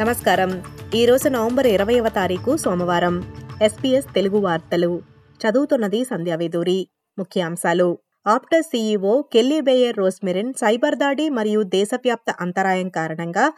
[0.00, 0.62] నమస్కారం.
[0.94, 3.14] ఈరోజు నవంబర్ ఇరవైవ తారీఖు సోమవారం.
[3.62, 5.02] ఎస్పీఎస్ తెలుగు వార్తలు.
[5.40, 6.88] చదువుతున్నది సంధ్యావేదూరి
[7.18, 7.98] ముఖ్యాంశాలు.
[8.26, 13.52] Optus CEO Kelly Bayer Rosmarin cyber దాడి మరియు దేశవ్యాప్త అంతరాయం కారణంగా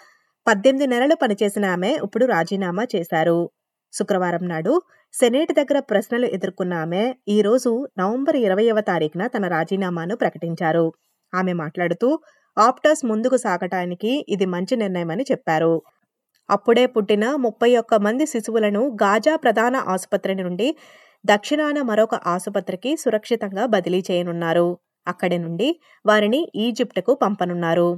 [0.47, 3.51] పద్దెనిమిది నెలలు పనిచేసిన ఆమె ఇప్పుడు రాజీనామా చేశారు.
[3.93, 4.83] శుక్రవారం నాడు
[5.13, 10.93] సెనేట్ దగ్గర ప్రశ్నలు ఎదుర్కొన్న ఆమె ఈ రోజు నవంబర్ ఇరవైవ తారీఖున తన రాజీనామాను ప్రకటించారు.
[11.35, 12.19] ఆమె మాట్లాడుతూ
[12.59, 15.83] ఆప్టర్స్ ముందుకు సాగటానికి ఇది మంచి నిర్ణయమని చెప్పారు.
[16.49, 20.69] అప్పుడే పుట్టిన ముప్పై ఒక్క మంది శిశువులను గాజా ప్రధాన ఆసుపత్రి నుండి
[21.25, 24.69] దక్షిణాన మరొక ఆసుపత్రికి సురక్షితంగా బదిలీ చేయనున్నారు.
[25.07, 25.69] అక్కడి నుండి
[26.05, 27.89] వారిని ఈజిప్టుకు పంపనున్నారు.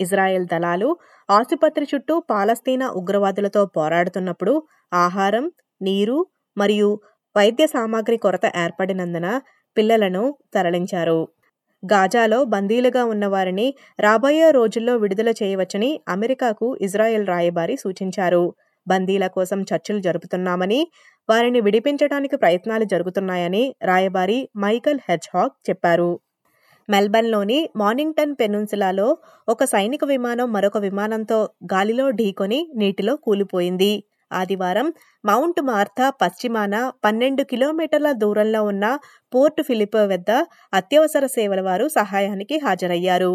[0.00, 0.88] ఇజ్రాయెల్ దళాలు
[1.28, 4.54] ఆసుపత్రి చుట్టూ పాలస్తీనా ఉగ్రవాదులతో పోరాడుతున్నప్పుడు
[4.96, 5.46] ఆహారం
[5.80, 6.18] నీరు
[6.56, 6.90] మరియు
[7.36, 9.28] వైద్య సామాగ్రి కొరత ఏర్పడినందున
[9.76, 10.22] పిల్లలను
[10.54, 11.20] తరలించారు.
[11.82, 13.66] గాజాలో బందీలుగా ఉన్నవారిని
[14.00, 18.44] రాబోయే రోజుల్లో విడుదల చేయవచ్చని అమెరికాకు ఇజ్రాయెల్ రాయబారి సూచించారు.
[18.86, 20.80] బందీల కోసం చర్చలు జరుపుతున్నామని
[21.28, 26.10] వారిని విడిపించడానికి ప్రయత్నాలు జరుగుతున్నాయని రాయబారి మైకల్ హెచ్హాక్ చెప్పారు.
[26.88, 29.08] మెల్బర్న్లోని మార్నింగ్టన్ పెనున్సులాలో
[29.48, 31.38] ఒక సైనిక విమానం మరొక విమానంతో
[31.74, 33.92] గాలిలో ఢీకొని నీటిలో కూలిపోయింది.
[34.30, 34.88] ఆదివారం
[35.24, 38.86] మౌంట్ మార్తా పశ్చిమాన పన్నెండు కిలోమీటర్ల దూరంలో ఉన్న
[39.34, 40.30] పోర్ట్ ఫిలిప్ వద్ద
[40.72, 43.34] అత్యవసర సేవల వారు సహాయానికి హాజరయ్యారు.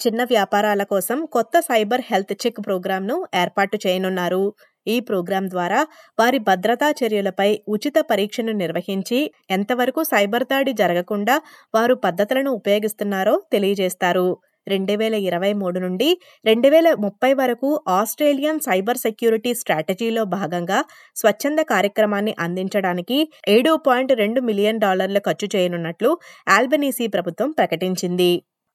[0.00, 4.42] చిన్న వ్యాపారాల కోసం కొత్త సైబర్ హెల్త్ చెక్ ప్రోగ్రాంను ఏర్పాటు చేయనున్నారు.
[4.86, 5.80] ఈ ప్రోగ్రాం ద్వారా
[6.18, 9.18] వారి భద్రతా చర్యలపై ఉచిత పరీక్షను నిర్వహించి
[9.50, 11.36] ఎంతవరకు సైబర్ దాడి జరగకుండా
[11.74, 14.28] వారు పద్ధతులను ఉపయోగిస్తున్నారో తెలియజేస్తారు.
[14.66, 16.08] రెండు వేల ఇరవై మూడు నుండి
[16.44, 20.78] రెండు వేల ముప్పై వరకు ఆస్ట్రేలియన్ సైబర్ సెక్యూరిటీ స్ట్రాటజీలో భాగంగా
[21.16, 26.12] స్వచ్ఛంద కార్యక్రమాన్ని అందించడానికి ఏడు పాయింట్ రెండు మిలియన్ డాలర్ల ఖర్చు చేయనున్నట్లు
[26.48, 28.32] ఆల్బనీసీ ప్రభుత్వం ప్రకటించింది.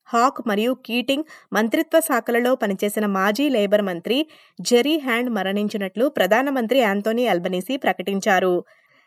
[0.09, 4.17] హాక్ మరియు కీటింగ్ మంత్రిత్వ శాఖలలో పనిచేసిన మాజీ లేబర్ మంత్రి
[4.59, 8.53] జెరీ హ్యాండ్ మరణించినట్లు ప్రధానమంత్రి యాంతోనీ అల్బనీసీ ప్రకటించారు.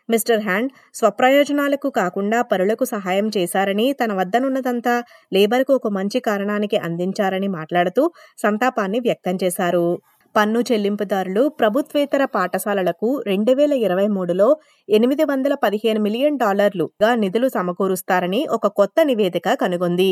[0.09, 4.93] మిస్టర్ హ్యాండ్ స్వప్రయోజనాలకు కాకుండా పరులకు సహాయం చేశారని తన వద్దనున్నదంతా
[5.33, 8.03] లేబర్కు ఒక మంచి కారణానికి అందించారని మాట్లాడుతూ
[8.37, 9.87] సంతాపాన్ని వ్యక్తం చేశారు.
[10.35, 14.47] పన్ను చెల్లింపుదారులు ప్రభుత్వేతర పాఠశాలలకు రెండు వేల ఇరవై మూడులో
[14.89, 20.11] ఎనిమిది వందల పదిహేను మిలియన్ డాలర్లుగా నిధులు సమకూరుస్తారని ఒక కొత్త నివేదిక కనుగొంది.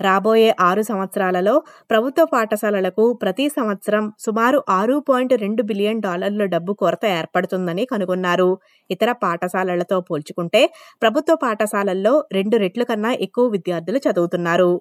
[0.00, 1.54] రాబోయే ఆరు సంవత్సరాలలో
[1.90, 8.50] ప్రభుత్వ పాఠశాలలకు ప్రతి సంవత్సరం సుమారు ఆరు పాయింట్ రెండు బిలియన్ డాలర్ల డబ్బు కొరత ఏర్పడుతుందని కనుగొన్నారు.
[8.90, 10.62] ఇతర పాఠశాలలతో పోల్చుకుంటే
[11.02, 14.72] ప్రభుత్వ పాఠశాలల్లో రెండు రెట్ల కన్నా ఎక్కువ విద్యార్థులు చదువుతున్నారు.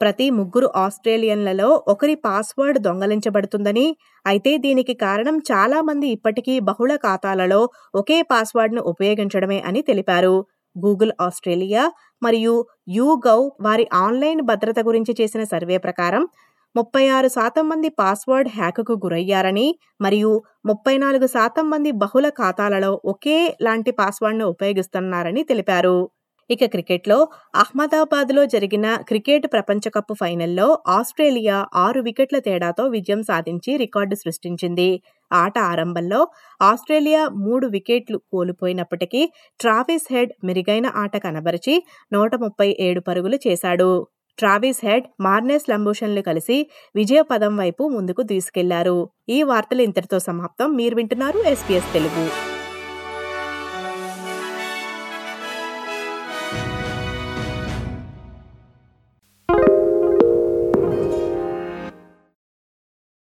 [0.00, 3.86] ప్రతి ముగ్గురు ఆస్ట్రేలియన్లలో ఒకరి పాస్వర్డ్ దొంగలించబడుతుందని
[4.24, 7.60] అయితే దీనికి కారణం చాలామంది ఇప్పటికీ బహుళ ఖాతాలలో
[7.94, 10.34] ఒకే పాస్వర్డ్ను ఉపయోగించడమే అని తెలిపారు.
[10.76, 11.84] గూగుల్ ఆస్ట్రేలియా
[12.22, 12.54] మరియు
[12.88, 16.24] యూగవ్ వారి ఆన్లైన్ భద్రత గురించి చేసిన సర్వే ప్రకారం
[16.74, 19.66] ముప్పై ఆరు శాతం మంది పాస్వర్డ్ హ్యాక్కు గురయ్యారని
[20.00, 20.32] మరియు
[20.66, 25.96] ముప్పై నాలుగు శాతం మంది బహుళ ఖాతాలలో ఒకే లాంటి పాస్వర్డ్ను ఉపయోగిస్తున్నారని తెలిపారు.
[26.50, 34.14] ఇక క్రికెట్లో అహ్మదాబాద్లో జరిగిన క్రికెట్ ప్రపంచ కప్ ఫైనల్లో ఆస్ట్రేలియా ఆరు వికెట్ల తేడాతో విజయం సాధించి రికార్డు
[34.14, 35.02] సృష్టించింది.
[35.32, 36.28] ఆట ఆరంభంలో
[36.62, 44.06] ఆస్ట్రేలియా మూడు వికెట్లు కోల్పోయినప్పటికీ ట్రావిస్ హెడ్ మెరుగైన ఆట కనబరిచి నూట ముప్పై ఏడు పరుగులు చేశాడు.
[44.38, 50.72] ట్రావిస్ హెడ్ మార్నెస్ లంబూషన్లు కలిసి విజయ పదం వైపు ముందుకు తీసుకెళ్ళారు ఈ వార్తలు ఇంతటితో సమాప్తం.
[50.72, 52.49] మీరు వింటున్నారు ఎస్పీఎస్ తెలుగు.